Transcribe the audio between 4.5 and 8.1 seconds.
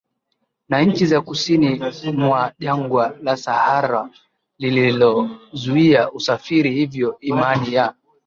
lililozuia usafiri Hivyo imani ya